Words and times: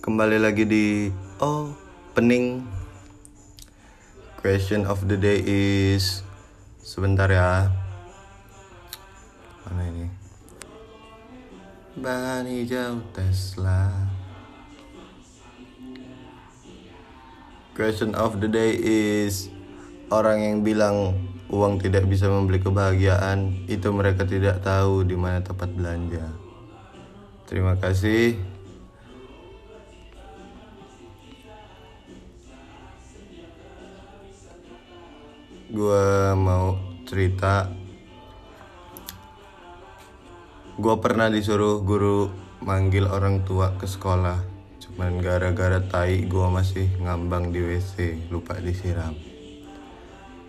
kembali 0.00 0.40
lagi 0.40 0.64
di 0.64 0.86
oh 1.44 1.76
pening. 2.16 2.64
Question 4.40 4.88
of 4.88 5.04
the 5.04 5.20
day 5.20 5.44
is 5.44 6.24
sebentar 6.80 7.28
ya. 7.28 7.68
Mana 9.68 9.84
ini? 9.92 10.08
Ban 12.00 12.48
hijau 12.48 13.04
Tesla. 13.12 13.92
Question 17.76 18.16
of 18.16 18.40
the 18.40 18.48
day 18.48 18.72
is 18.80 19.52
orang 20.08 20.40
yang 20.40 20.56
bilang 20.64 21.12
uang 21.52 21.76
tidak 21.76 22.08
bisa 22.08 22.24
membeli 22.32 22.56
kebahagiaan 22.64 23.68
itu 23.68 23.92
mereka 23.92 24.24
tidak 24.24 24.64
tahu 24.64 25.04
di 25.04 25.12
mana 25.12 25.44
tempat 25.44 25.68
belanja. 25.76 26.24
Terima 27.44 27.76
kasih 27.76 28.59
gue 35.70 36.04
mau 36.34 36.74
cerita. 37.06 37.70
Gue 40.74 40.94
pernah 40.98 41.30
disuruh 41.30 41.78
guru 41.86 42.26
manggil 42.62 43.06
orang 43.06 43.46
tua 43.46 43.78
ke 43.78 43.86
sekolah. 43.86 44.42
Cuman 44.82 45.22
gara-gara 45.22 45.78
tai 45.78 46.26
gue 46.26 46.46
masih 46.50 46.90
ngambang 46.98 47.54
di 47.54 47.62
WC 47.62 48.28
lupa 48.34 48.58
disiram. 48.58 49.14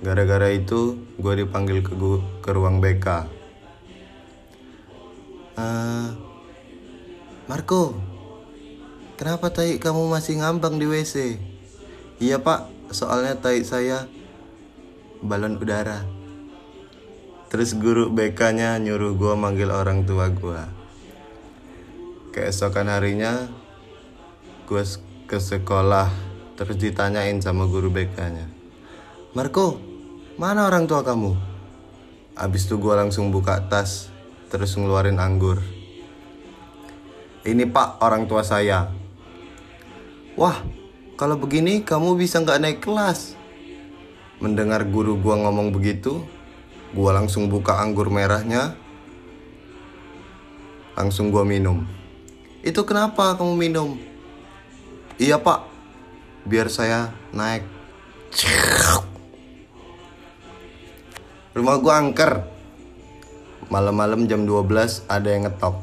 Gara-gara 0.00 0.48
itu 0.48 0.96
gue 1.20 1.34
dipanggil 1.44 1.84
ke 1.84 1.92
gu- 1.92 2.24
ke 2.40 2.50
ruang 2.56 2.80
BK 2.80 3.28
"Eh, 5.60 6.08
Marco 7.44 7.92
kenapa 9.20 9.52
tai 9.52 9.76
kamu 9.76 10.08
masih 10.08 10.40
ngambang 10.40 10.80
di 10.80 10.88
WC 10.88 11.36
iya 12.16 12.40
pak 12.40 12.64
soalnya 12.88 13.36
tai 13.36 13.60
saya 13.60 14.08
balon 15.20 15.60
udara. 15.60 16.04
Terus 17.50 17.74
guru 17.76 18.08
BK-nya 18.14 18.78
nyuruh 18.78 19.12
gua 19.18 19.34
manggil 19.34 19.68
orang 19.74 20.06
tua 20.06 20.30
gua. 20.30 20.70
Keesokan 22.30 22.86
harinya 22.86 23.50
gua 24.70 24.86
s- 24.86 25.02
ke 25.26 25.42
sekolah 25.42 26.10
terus 26.54 26.78
ditanyain 26.78 27.42
sama 27.42 27.66
guru 27.66 27.90
BK-nya. 27.90 28.46
Marco, 29.34 29.82
mana 30.38 30.66
orang 30.66 30.86
tua 30.86 31.02
kamu? 31.02 31.34
Abis 32.38 32.70
itu 32.70 32.78
gua 32.78 33.02
langsung 33.02 33.34
buka 33.34 33.66
tas 33.66 34.14
terus 34.46 34.78
ngeluarin 34.78 35.18
anggur. 35.18 35.58
Ini 37.42 37.66
pak 37.72 37.98
orang 38.04 38.28
tua 38.28 38.46
saya. 38.46 38.92
Wah, 40.38 40.62
kalau 41.18 41.34
begini 41.34 41.82
kamu 41.82 42.14
bisa 42.14 42.38
nggak 42.38 42.60
naik 42.62 42.78
kelas. 42.78 43.39
Mendengar 44.40 44.88
guru 44.88 45.20
gua 45.20 45.36
ngomong 45.36 45.68
begitu, 45.68 46.24
gua 46.96 47.12
langsung 47.12 47.52
buka 47.52 47.76
anggur 47.76 48.08
merahnya. 48.08 48.72
Langsung 50.96 51.28
gua 51.28 51.44
minum. 51.44 51.84
Itu 52.64 52.88
kenapa 52.88 53.36
kamu 53.36 53.52
minum? 53.52 54.00
Iya, 55.20 55.36
Pak. 55.36 55.68
Biar 56.48 56.72
saya 56.72 57.12
naik. 57.36 57.68
Rumah 61.52 61.76
gua 61.76 62.00
angker. 62.00 62.40
Malam-malam 63.68 64.24
jam 64.24 64.48
12 64.48 65.04
ada 65.04 65.28
yang 65.28 65.52
ngetok. 65.52 65.76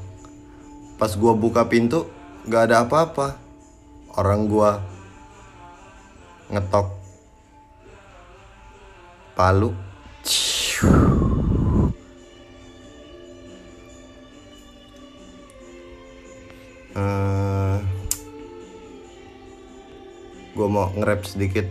Pas 0.98 1.14
gua 1.14 1.38
buka 1.38 1.70
pintu, 1.70 2.10
gak 2.50 2.74
ada 2.74 2.90
apa-apa. 2.90 3.38
Orang 4.18 4.50
gua 4.50 4.82
ngetok 6.50 6.97
Palu. 9.38 9.70
Eh, 16.98 17.78
gue 20.58 20.66
mau 20.66 20.90
nge-rap 20.98 21.22
sedikit. 21.30 21.70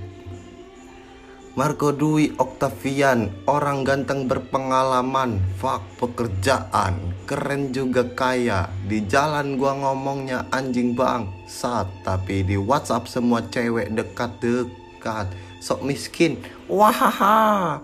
Marco 1.59 1.91
Dwi 1.91 2.39
Octavian, 2.39 3.35
orang 3.51 3.83
ganteng 3.83 4.31
berpengalaman, 4.31 5.43
fuck 5.59 5.83
pekerjaan, 5.99 7.19
keren 7.27 7.75
juga 7.75 8.07
kaya. 8.07 8.71
Di 8.87 9.03
jalan 9.11 9.59
gua 9.59 9.75
ngomongnya 9.75 10.47
anjing 10.55 10.95
bang, 10.95 11.27
sat, 11.51 11.91
tapi 12.07 12.47
di 12.47 12.55
WhatsApp 12.55 13.11
semua 13.11 13.43
cewek 13.51 13.91
dekat-dekat. 13.91 15.35
Sok 15.67 15.83
miskin, 15.83 16.39
wahaha. 16.71 17.83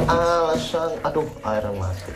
alasan 0.07 0.95
aduh 1.03 1.27
air 1.43 1.67
masuk 1.75 2.15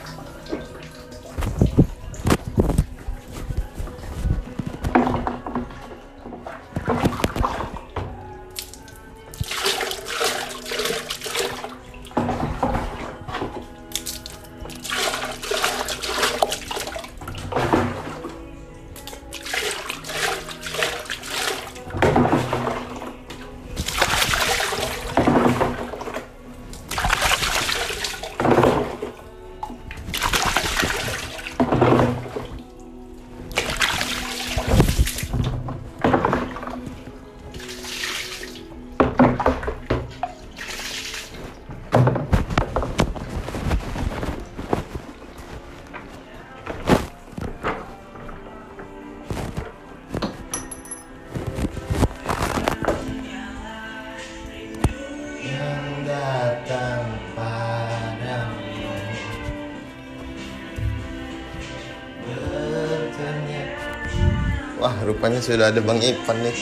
rupanya 65.04 65.44
sudah 65.44 65.68
ada 65.68 65.80
Bang 65.84 66.00
Ipan 66.00 66.40
nih. 66.40 66.56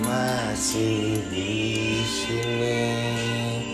Masih 0.00 1.20
di 1.28 2.00
sini. 2.08 3.69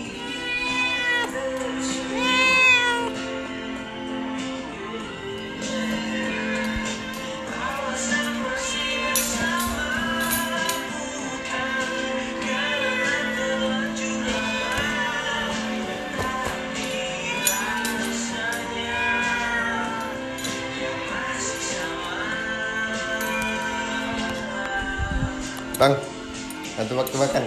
Bang, 25.77 25.93
ada 26.73 26.89
tebak-tebakan? 26.89 27.43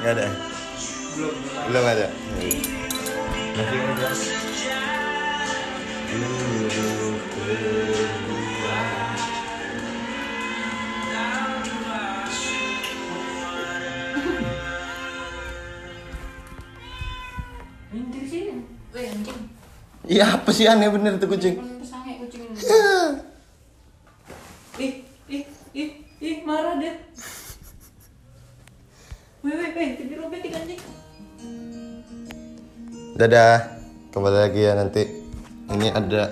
Nggak 0.00 0.12
ada? 0.16 0.26
belum 1.12 1.32
Belum 1.68 1.84
ada? 1.84 2.06
masih 3.52 3.76
ada. 3.84 4.08
Iya 20.02 20.24
apa 20.40 20.50
sih 20.50 20.66
aneh 20.66 20.90
bener 20.90 21.20
tuh 21.20 21.30
kucing 21.30 21.71
Weh, 29.42 29.50
weh, 29.58 29.74
weh, 29.74 29.98
jadi 29.98 30.14
robek 30.22 30.54
anjing. 30.54 30.78
Dadah, 33.18 33.74
kembali 34.14 34.38
lagi 34.38 34.62
ya 34.62 34.78
nanti. 34.78 35.02
Ini 35.66 35.90
ada 35.90 36.30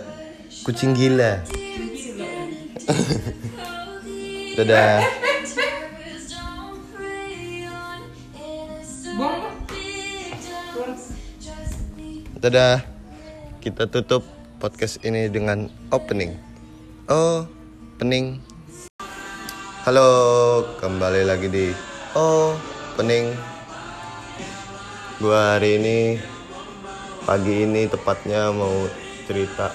kucing 0.62 0.94
gila. 0.94 1.42
Dadah. 4.62 5.02
Dadah. 12.38 12.74
Kita 13.58 13.90
tutup 13.90 14.22
podcast 14.62 15.02
ini 15.02 15.26
dengan 15.26 15.66
opening. 15.90 16.38
Oh, 17.10 17.42
pening. 17.98 18.38
Halo, 19.82 20.62
kembali 20.78 21.26
lagi 21.26 21.50
di 21.50 21.66
Oh, 22.14 22.58
pening. 23.00 23.32
Gua 25.24 25.56
hari 25.56 25.80
ini 25.80 26.20
pagi 27.24 27.64
ini 27.64 27.88
tepatnya 27.88 28.52
mau 28.52 28.84
cerita 29.24 29.72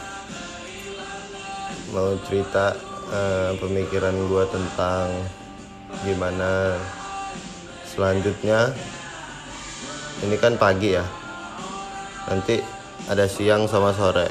mau 1.90 2.14
cerita 2.30 2.78
eh, 3.10 3.58
pemikiran 3.58 4.14
gua 4.30 4.46
tentang 4.46 5.10
gimana 6.06 6.78
selanjutnya. 7.90 8.70
Ini 10.22 10.38
kan 10.38 10.62
pagi 10.62 10.94
ya. 10.94 11.06
Nanti 12.30 12.62
ada 13.10 13.26
siang 13.26 13.66
sama 13.66 13.90
sore. 13.90 14.30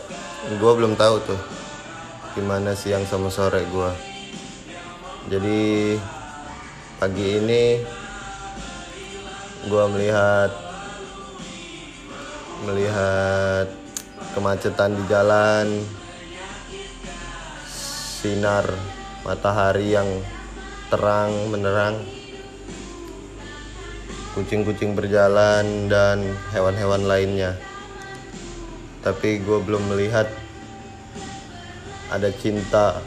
Gue 0.55 0.73
belum 0.79 0.94
tahu 0.94 1.19
tuh 1.19 1.41
gimana 2.35 2.75
siang 2.75 3.06
sama 3.06 3.31
sore 3.31 3.62
gue 3.62 3.91
jadi 5.31 5.94
pagi 6.99 7.38
ini 7.38 7.62
gue 9.65 9.85
melihat 9.97 10.51
melihat 12.69 13.69
kemacetan 14.37 14.93
di 14.93 15.03
jalan 15.09 15.67
sinar 18.21 18.69
matahari 19.25 19.97
yang 19.97 20.09
terang 20.93 21.33
menerang 21.49 21.97
kucing-kucing 24.35 24.99
berjalan 24.99 25.87
dan 25.87 26.35
hewan-hewan 26.51 27.07
lainnya. 27.07 27.55
Tapi 29.01 29.39
gue 29.41 29.59
belum 29.63 29.95
melihat 29.95 30.27
ada 32.11 32.29
cinta 32.35 32.99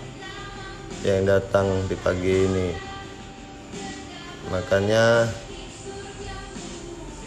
yang 1.04 1.27
datang 1.27 1.86
di 1.92 1.95
pagi 2.00 2.33
ini. 2.48 2.69
Makanya 4.48 5.27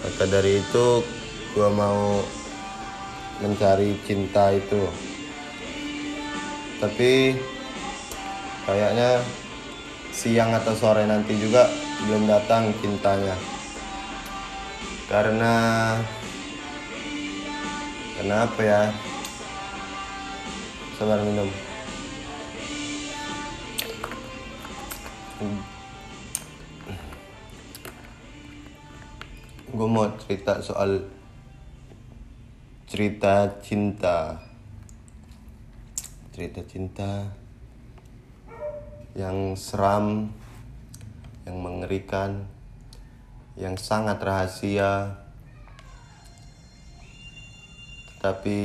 maka 0.01 0.25
dari 0.25 0.61
itu 0.61 1.05
gue 1.53 1.69
mau 1.73 2.25
mencari 3.41 3.97
cinta 4.05 4.53
itu. 4.53 4.85
Tapi 6.81 7.37
kayaknya 8.65 9.21
siang 10.13 10.53
atau 10.57 10.73
sore 10.77 11.05
nanti 11.05 11.37
juga 11.37 11.69
belum 12.05 12.29
datang 12.29 12.73
cintanya. 12.81 13.37
Karena 15.09 15.55
kenapa 18.17 18.61
ya? 18.63 18.83
Sabar 20.97 21.25
minum 21.25 21.49
gue 29.71 29.87
mau 29.87 30.11
cerita 30.19 30.59
soal 30.59 31.07
cerita 32.91 33.63
cinta. 33.63 34.43
Cerita 36.35 36.61
cinta 36.67 37.11
yang 39.15 39.55
seram 39.55 40.35
yang 41.47 41.57
mengerikan 41.63 42.51
yang 43.55 43.79
sangat 43.79 44.19
rahasia. 44.19 45.23
Tetapi 48.11 48.59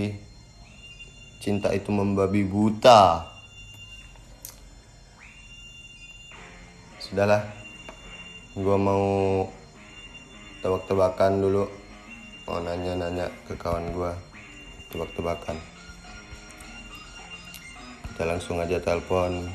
cinta 1.38 1.70
itu 1.70 1.94
membabi 1.94 2.42
buta. 2.42 3.30
Sudahlah 6.98 7.46
gue 8.58 8.78
mau 8.82 9.06
tebak-tebakan 10.66 11.46
dulu. 11.46 11.70
Mau 12.50 12.58
nanya-nanya 12.58 13.30
ke 13.46 13.54
kawan 13.54 13.94
gue 13.94 14.10
tebak-tebakan. 14.90 15.62
Kita 18.10 18.26
langsung 18.26 18.58
aja 18.58 18.82
telepon. 18.82 19.46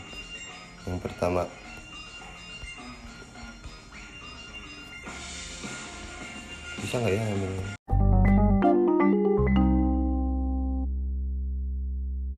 Yang 0.86 0.98
pertama. 1.02 1.42
Bisa 6.78 6.94
nggak 7.02 7.14
ya 7.18 7.79